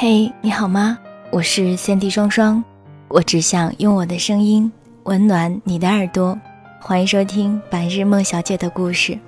[0.00, 0.96] 嘿，你好吗？
[1.32, 2.62] 我是三 D 双双，
[3.08, 4.70] 我只想用我的声音
[5.02, 6.38] 温暖你的耳朵。
[6.80, 9.18] 欢迎收听白日梦小姐的故事。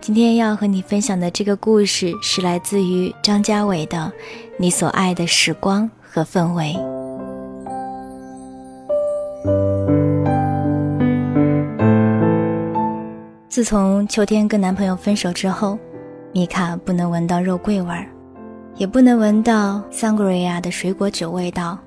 [0.00, 3.96] 今天要和你分享的这个故事是来自于张家伟的
[4.58, 6.74] 《你所爱的时光和氛围》。
[13.48, 15.78] 自从秋天跟男朋友分手之后，
[16.32, 18.08] 米卡不能闻到肉桂味儿，
[18.78, 21.78] 也不能闻到桑格瑞亚的水果酒味道，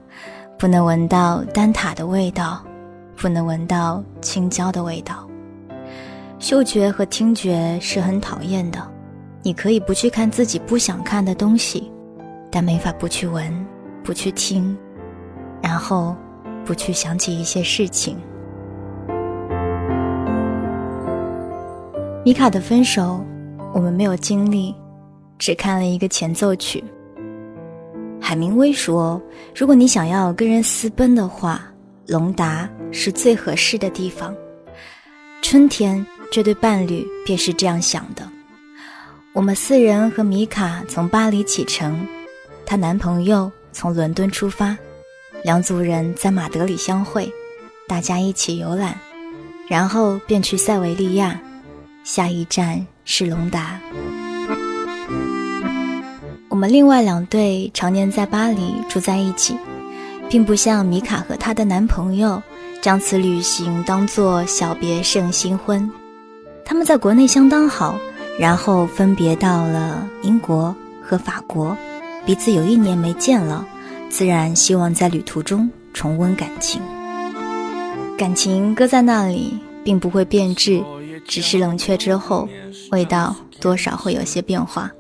[0.58, 2.64] 不能闻到丹塔的味道，
[3.16, 5.28] 不能闻到青椒的味道。
[6.40, 8.80] 嗅觉和听觉是很讨厌的，
[9.44, 11.92] 你可以不去看自己不想看的东西，
[12.50, 13.54] 但没法不去闻，
[14.04, 14.76] 不去听，
[15.62, 16.16] 然后
[16.66, 18.18] 不去想起一些事情。
[22.26, 23.24] 米卡的分手，
[23.74, 24.76] 我们没有经历，
[25.40, 26.84] 只看了一个前奏曲。
[28.22, 29.20] 海明威说
[29.56, 31.64] ：“如果你想要跟人私奔的话，
[32.06, 34.36] 隆达是最合适的地方。”
[35.42, 38.30] 春天，这对伴侣便是这样想的。
[39.34, 42.06] 我们四人和米卡从巴黎启程，
[42.66, 44.78] 她男朋友从伦敦出发，
[45.44, 47.32] 两组人在马德里相会，
[47.88, 49.00] 大家一起游览，
[49.68, 51.40] 然后便去塞维利亚。
[52.04, 53.80] 下一站是隆达。
[56.60, 59.56] 我们另外两对常年在巴黎住在一起，
[60.28, 62.44] 并不像米卡和她的男朋友
[62.82, 65.90] 将此旅行当作小别胜新婚。
[66.66, 67.98] 他们在国内相当好，
[68.38, 71.78] 然后分别到了英国和法国，
[72.26, 73.66] 彼此有一年没见了，
[74.10, 76.82] 自然希望在旅途中重温感情。
[78.18, 80.84] 感情搁在那里，并不会变质。
[81.26, 82.50] 只是冷却之后，
[82.92, 84.92] 味道多少会有些变化。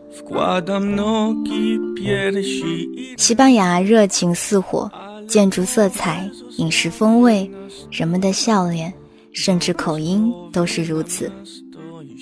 [3.18, 4.90] 西班牙热情似火，
[5.28, 7.50] 建筑色彩、饮食风味、
[7.92, 8.94] 人们的笑脸，
[9.34, 11.32] 甚至口音都是如此。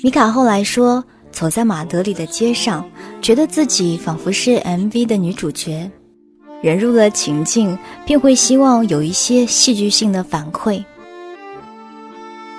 [0.04, 2.88] 米卡后来说，走在马德里的街上，
[3.22, 5.90] 觉得自己仿佛是 MV 的女主角，
[6.62, 10.84] 人入了情境，便会希望有一些戏剧性的反馈。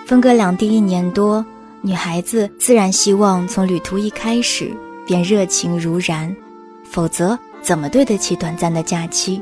[0.07, 1.45] 分隔两地一年多，
[1.83, 4.71] 女孩子自然希望从旅途一开始
[5.09, 6.37] 便热情如燃，
[6.85, 9.41] 否则怎么对得起短暂的假期？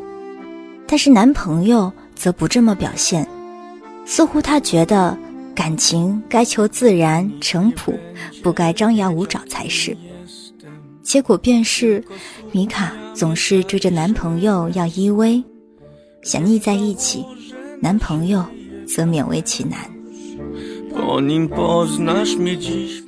[0.86, 3.26] 但是男朋友则不这么表现，
[4.04, 5.18] 似乎他觉得
[5.56, 7.92] 感情该求自然淳朴，
[8.44, 9.96] 不该张牙舞爪才是。
[11.02, 12.00] 结果便是，
[12.52, 15.42] 米卡总是追着男朋友要依偎，
[16.22, 17.24] 想腻在一起，
[17.80, 18.44] 男朋友
[18.86, 19.80] 则勉为其难。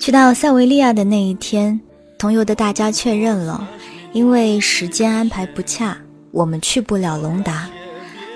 [0.00, 1.80] 去到塞维利亚的那一天，
[2.18, 3.66] 同游的大家确认了，
[4.12, 5.96] 因为时间安排不恰，
[6.32, 7.70] 我们去不了隆达。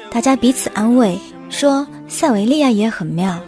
[0.09, 1.19] 大家彼此安慰
[1.51, 3.39] 说，塞维利亚也很妙。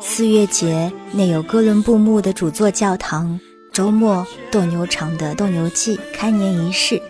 [0.00, 3.38] 四月节内有哥伦布墓的主座教堂，
[3.72, 7.02] 周末斗牛场的斗牛季开年仪式，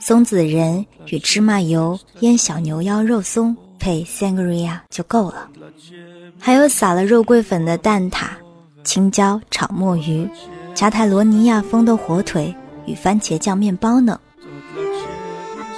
[0.00, 5.48] 松子仁与芝麻油腌小牛腰肉松配 sangria 就够了。
[6.40, 8.28] 还有撒了肉桂粉的蛋挞，
[8.82, 10.26] 青椒炒墨鱼，
[10.74, 12.54] 加泰罗尼亚风的火腿
[12.86, 14.18] 与番茄酱面包呢。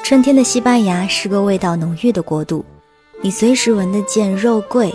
[0.03, 2.65] 春天的西班牙是个味道浓郁的国度，
[3.21, 4.95] 你随时闻得见肉桂、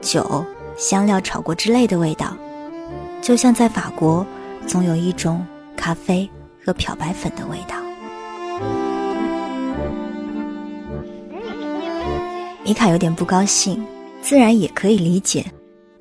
[0.00, 0.44] 酒、
[0.76, 2.36] 香料炒过之类的味道，
[3.22, 4.26] 就像在法国，
[4.66, 5.44] 总有一种
[5.76, 6.28] 咖啡
[6.64, 7.76] 和漂白粉的味道。
[12.64, 13.84] 米卡有点不高兴。
[14.20, 15.46] 自然也可以理解，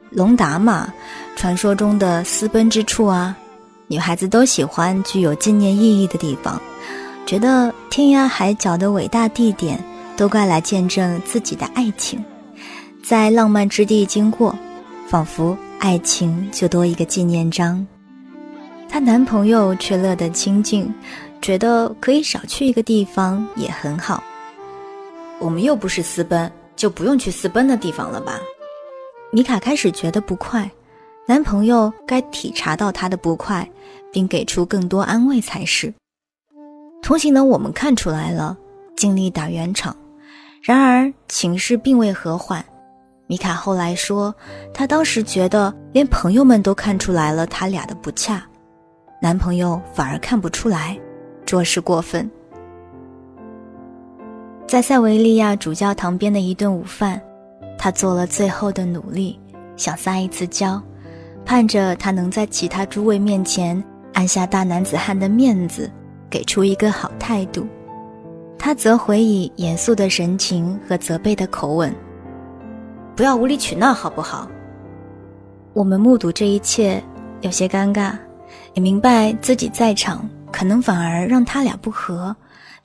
[0.09, 0.91] 隆达嘛，
[1.37, 3.37] 传说中的私奔之处啊，
[3.85, 6.59] 女孩子都喜欢具有纪念意义的地方，
[7.27, 9.79] 觉得天涯海角的伟大地点
[10.17, 12.25] 都该来见证自己的爱情，
[13.03, 14.53] 在浪漫之地经过，
[15.07, 17.85] 仿佛爱情就多一个纪念章。
[18.89, 20.91] 她男朋友却乐得清静，
[21.39, 24.23] 觉得可以少去一个地方也很好。
[25.37, 26.51] 我们又不是私奔。
[26.75, 28.39] 就不用去私奔的地方了吧？
[29.31, 30.69] 米卡开始觉得不快，
[31.29, 33.69] 男朋友该体察到她的不快，
[34.13, 35.93] 并给出更多安慰才是。
[37.01, 38.57] 同行的我们看出来了，
[38.95, 39.93] 尽力打圆场，
[40.61, 42.63] 然而情势并未和缓。
[43.27, 44.33] 米卡后来说，
[44.73, 48.41] 她当时觉得连朋友们都看出来了他俩的不恰，
[49.21, 50.97] 男朋友反而看不出来，
[51.45, 52.29] 着实过分。
[54.65, 57.21] 在塞维利亚主教堂边的一顿午饭，
[57.77, 59.37] 他做了最后的努力，
[59.75, 60.81] 想撒一次娇，
[61.47, 63.81] 盼着他能在其他诸位面前
[64.13, 65.89] 按下大男子汉的面子，
[66.29, 67.65] 给出一个好态度。
[68.59, 71.95] 他则回以严肃的神情和责备的口吻
[73.15, 74.45] ：“不要无理取闹，好不好？”
[75.71, 77.01] 我们目睹这一切，
[77.39, 78.11] 有些尴尬，
[78.73, 82.35] 也明白自己在场可能反而让他俩不和，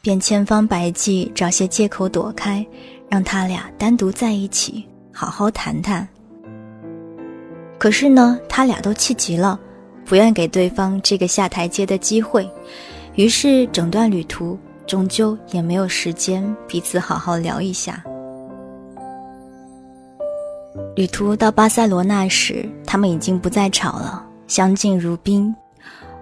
[0.00, 2.64] 便千方百计找些借口躲开，
[3.10, 6.06] 让他俩单独在一起好好谈谈。
[7.82, 9.58] 可是呢，他俩都气急了，
[10.04, 12.48] 不愿给对方这个下台阶的机会，
[13.16, 14.56] 于是整段旅途。
[14.86, 18.04] 终究也没有时间彼此好好聊一下。
[20.94, 25.52] 旅途到巴塞罗那时，他们已经不再吵了，相敬如宾。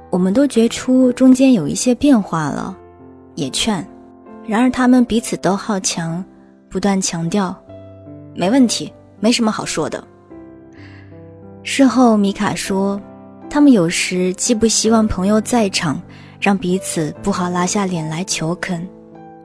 [0.08, 2.74] 我们都觉出中间有一些变化了，
[3.34, 3.86] 也劝。
[4.46, 6.24] 然而他们彼此都好强，
[6.70, 7.54] 不断强调
[8.34, 8.90] ：“没问题，
[9.20, 10.02] 没什么好说的。”
[11.62, 13.00] 事后米卡说，
[13.48, 16.00] 他们有时既不希望朋友在场。
[16.40, 18.88] 让彼此不好拉下脸来求肯，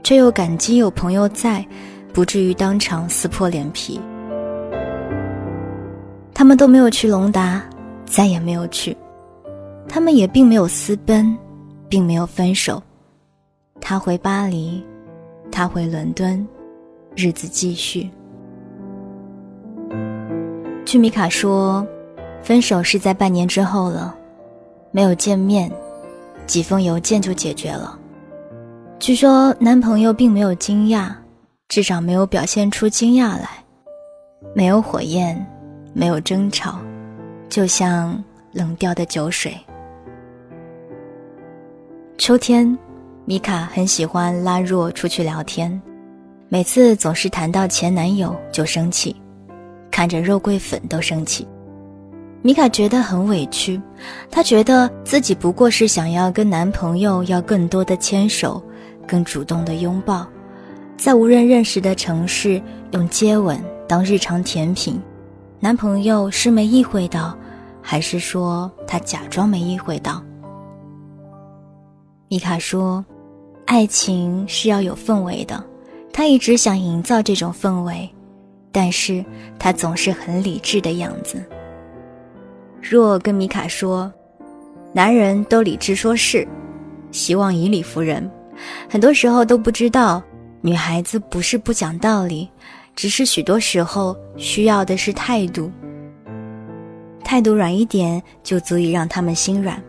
[0.02, 1.68] 却又感激有朋友在，
[2.14, 4.00] 不至于当场撕破脸皮。
[6.34, 7.62] 他们都没有去隆达，
[8.06, 8.96] 再也没有去。
[9.90, 11.38] 他们也并没有私奔，
[11.90, 12.82] 并没有分手。
[13.82, 14.82] 他回巴黎，
[15.52, 16.48] 他回伦敦，
[17.14, 18.10] 日子继续。
[20.86, 21.86] 据米卡说，
[22.46, 24.16] 分手是在半年之后了，
[24.92, 25.70] 没有见面。
[26.46, 27.98] 几封邮件就解决了。
[29.00, 31.12] 据说男朋友并没有惊讶，
[31.68, 33.50] 至少没有表现出惊讶来，
[34.54, 35.44] 没有火焰，
[35.92, 36.78] 没有争吵，
[37.50, 39.58] 就像冷掉的酒水。
[42.20, 42.78] 秋天，
[43.26, 45.82] 米卡很喜欢拉若出去聊天，
[46.48, 49.16] 每次总是谈到前男友就生气，
[49.90, 51.48] 看着肉桂粉都生气。
[52.46, 53.82] 米卡觉得很委屈，
[54.30, 58.62] 她觉得自己不过是想要跟男朋友要更多的牵手，
[59.08, 60.24] 更主动的拥抱，
[60.96, 62.62] 在无人认识的城市
[62.92, 65.02] 用接吻当日常甜品。
[65.60, 67.36] 男朋友是没意会到，
[67.82, 70.22] 还是说他假装没意会到？
[72.28, 73.04] 米卡说
[73.66, 75.66] ：“爱情是要有氛围的，
[76.14, 78.08] 他一直想营造这种氛围，
[78.72, 79.26] 但是
[79.58, 81.44] 他总是很理智的样子。”
[82.88, 84.14] 若跟米卡说
[84.94, 86.48] ：“男人都理智说是，
[87.12, 88.30] 希望以理服人，
[88.88, 90.22] 很多时候都不知道，
[90.62, 92.48] 女孩子不是不讲道理，
[92.96, 95.72] 只是许多时候需要的是态度。
[97.24, 99.82] 态度软一点，就足以让他们心软。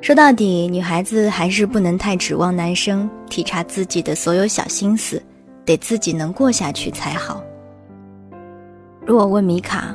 [0.00, 5.22] 说到底，女孩子还是不能太指望男生体察自己的所有小心思，
[5.64, 7.40] 得自己能过下去才好。”
[9.06, 9.94] 若问米卡。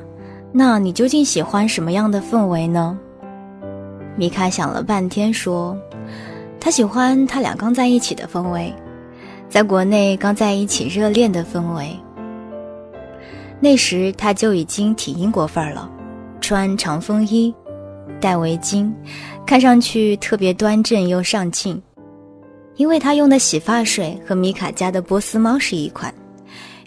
[0.55, 2.95] 那你究竟喜欢什么样的氛围呢？
[4.15, 5.75] 米卡想了半天，说
[6.61, 8.71] ：“他喜欢他俩刚在一起的氛围，
[9.49, 11.89] 在国内刚在一起热恋的氛围。
[13.59, 15.89] 那时他就已经挺英国范儿了，
[16.39, 17.51] 穿长风衣，
[18.21, 18.93] 戴围巾，
[19.47, 21.81] 看上去特别端正又上镜。
[22.75, 26.13] 因为他用的洗发水和米卡家的波斯猫是一款，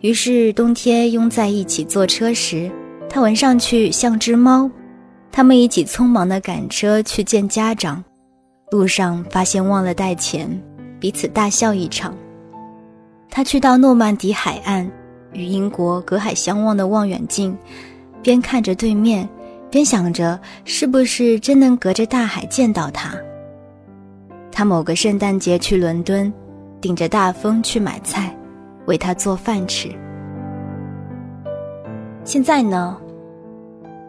[0.02, 2.70] 于是冬天拥在一起坐车时。”
[3.08, 4.70] 他闻上去像只猫，
[5.32, 8.02] 他们一起匆忙地赶车去见家长，
[8.70, 10.48] 路上发现忘了带钱，
[11.00, 12.14] 彼此大笑一场。
[13.30, 14.90] 他去到诺曼底海岸，
[15.32, 17.56] 与英国隔海相望的望远镜，
[18.22, 19.28] 边看着对面，
[19.70, 23.14] 边想着是不是真能隔着大海见到他。
[24.52, 26.32] 他某个圣诞节去伦敦，
[26.80, 28.34] 顶着大风去买菜，
[28.86, 29.90] 为他做饭吃。
[32.26, 32.98] 现在呢？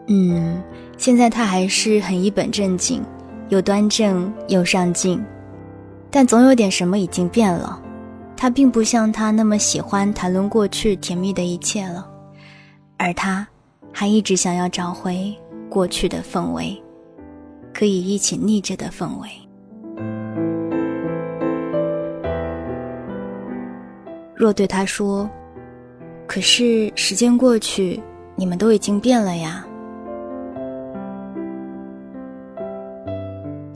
[0.08, 0.60] 嗯，
[0.96, 3.00] 现在他还是很一本正经，
[3.48, 5.24] 又端正又上进，
[6.10, 7.80] 但总有点什么已经变了。
[8.36, 12.04] 他并不像他那么喜欢谈论过去甜蜜的一切了，
[12.96, 13.46] 而他
[13.92, 15.32] 还一直想要找回
[15.68, 16.76] 过去的氛围，
[17.72, 19.28] 可以一起腻着的氛围。
[24.34, 25.28] 若对他说
[26.26, 28.00] ：“可是时间过去，
[28.38, 29.66] 你们都已经变了呀。”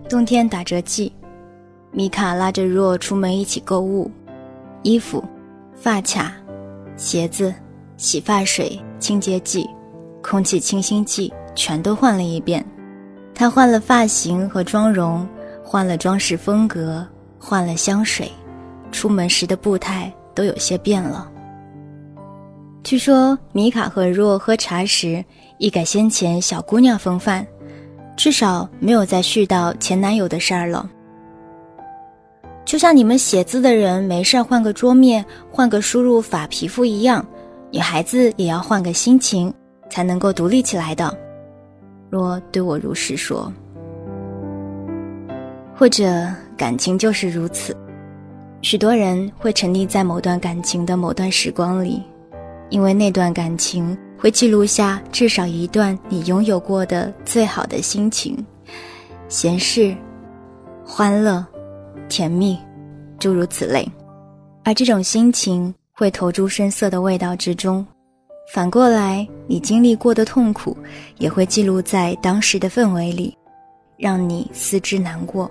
[0.09, 1.13] 冬天打折季，
[1.91, 4.09] 米卡拉着若出门一起购物，
[4.83, 5.25] 衣服、
[5.75, 6.33] 发卡、
[6.97, 7.53] 鞋子、
[7.97, 9.69] 洗发水、清洁剂、
[10.23, 12.65] 空气清新剂全都换了一遍。
[13.35, 15.27] 他换了发型和妆容，
[15.65, 17.05] 换了装饰风格，
[17.39, 18.31] 换了香水，
[18.93, 21.32] 出门时的步态都有些变了。
[22.85, 25.25] 据说米卡和若喝茶时，
[25.59, 27.47] 一改先前小姑娘风范。
[28.17, 30.89] 至少没有再絮叨前男友的事儿了。
[32.65, 37.25] 就像你们写字的人没事换个桌面、换个输入法皮肤一样，
[37.71, 39.53] 女孩子也要换个心情，
[39.89, 41.17] 才能够独立起来的。
[42.11, 43.51] 若对我如是说，
[45.75, 47.75] 或者感情就是如此，
[48.61, 52.03] 许多人会沉溺在某段感情的某段时光里，
[52.73, 58.35] 因为那段感情会记录下至少一段你拥有过的最好的心情，
[59.29, 59.95] 闲适、
[60.85, 61.45] 欢乐。
[62.09, 62.59] 甜蜜，
[63.19, 63.87] 诸如此类，
[64.65, 67.87] 而这种心情会投诸深色的味道之中。
[68.53, 70.77] 反过来，你经历过的痛苦
[71.17, 73.35] 也会记录在当时的氛围里，
[73.97, 75.51] 让你思之难过。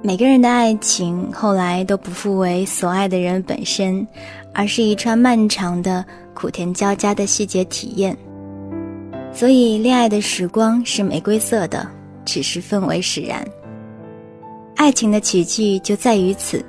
[0.00, 4.06] 每个人的爱情后来都不复为所爱的人本身，
[4.54, 8.16] 而是一串漫长的苦甜交加的细节体验。
[9.32, 11.86] 所以，恋爱的时光是玫瑰色的，
[12.24, 13.44] 只是氛围使然。
[14.76, 16.64] 爱情的奇迹就在于此，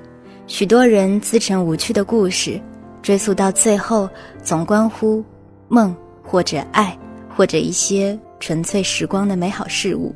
[0.48, 2.60] 许多人自成无趣的故事，
[3.04, 4.10] 追溯到最后，
[4.42, 5.24] 总关乎
[5.68, 6.98] 梦或者爱，
[7.30, 10.14] 或者一些纯粹时光的美好事物，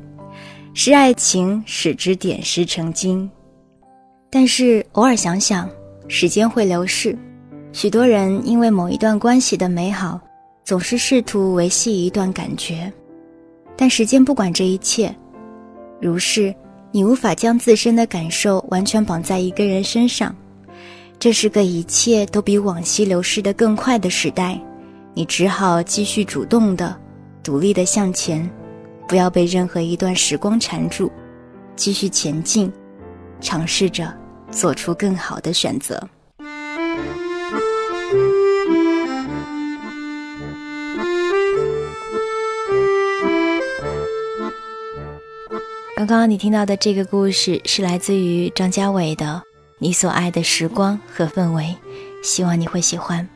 [0.74, 3.30] 是爱情使之点石成金。
[4.28, 5.70] 但是偶尔想想，
[6.08, 7.16] 时间会流逝，
[7.72, 10.20] 许多人因为某一段关系的美好，
[10.64, 12.92] 总是试图维系一段感觉，
[13.76, 15.14] 但时间不管这一切，
[16.00, 16.54] 如是。
[16.90, 20.32] 你无法将自身的感受完全绑在一个人身上，
[21.18, 24.56] 这是个一切都比往昔流逝的更快的时代，
[25.12, 26.96] 你只好继续主动的、
[27.42, 28.48] 独立的向前，
[29.06, 31.10] 不要被任何一段时光缠住，
[31.76, 32.72] 继续前进，
[33.40, 34.12] 尝试着
[34.50, 36.08] 做出更好的选择。
[45.96, 49.24] 刚刚你听到的这个故事是来自于张家伟的
[49.78, 51.62] 《你所爱的时光和氛围》，
[52.22, 53.26] 希望你会喜欢。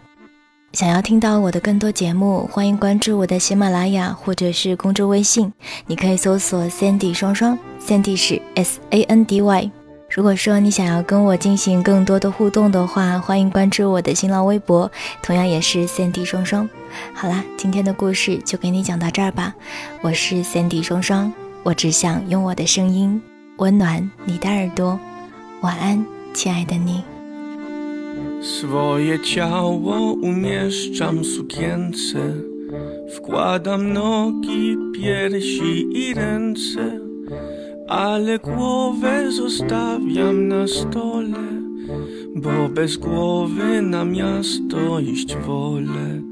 [0.78, 5.52] 想要听到我的更多节目，欢迎关注我的喜马拉雅或者是公众微信，
[5.88, 9.72] 你可以搜索 Sandy 双双，Sandy 是 S A N D Y。
[10.08, 14.88] 如果说你想要跟我进行更多的互动的话，欢迎关注我的新浪微博，
[15.20, 16.70] 同样也是 Sandy 双双。
[17.12, 19.52] 好啦，今天的故事就给你讲到这儿吧，
[20.00, 21.32] 我是 Sandy 双双。
[21.64, 23.20] 我只想用我的声音
[23.56, 24.96] 温暖你的耳朵，
[25.60, 27.02] 晚安，亲爱的你。
[28.40, 32.34] Swoje ciało umieszczam sukience,
[33.16, 37.00] wkładam nogi, piersi i ręce,
[37.88, 41.62] ale głowę zostawiam na stole,
[42.36, 46.22] bo bez głowy na miasto iść wolę,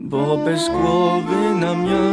[0.00, 2.09] bo bez głowy na miasto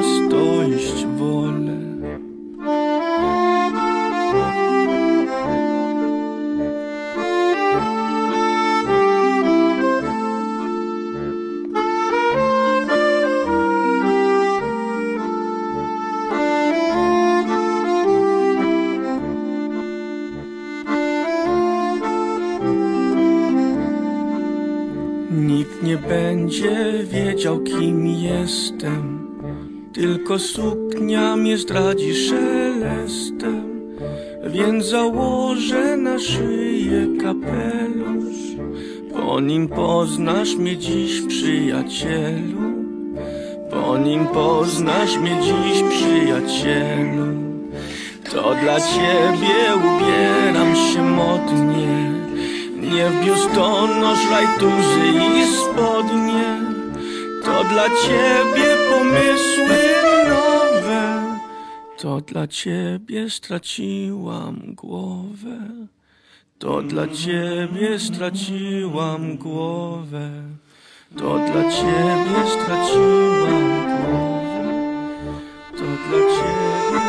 [28.42, 29.28] jestem.
[29.94, 33.64] Tylko suknia mnie zdradzi szelestem.
[34.48, 38.58] Więc założę na szyję kapelusz.
[39.14, 42.62] Po nim poznasz mnie dziś, przyjacielu.
[43.72, 47.28] Po nim poznasz mnie dziś, przyjacielu.
[48.32, 52.12] To dla ciebie ubieram się modnie.
[52.82, 55.08] Nie w biustonosz, rajtuzy
[55.40, 56.67] i spodnie
[57.70, 59.80] dla ciebie pomysły
[60.30, 61.38] nowe.
[61.98, 65.58] To dla ciebie straciłam głowę.
[66.60, 70.30] To dla ciebie straciłam głowę.
[71.18, 74.64] To dla ciebie straciłam głowę.
[75.72, 77.07] To dla ciebie.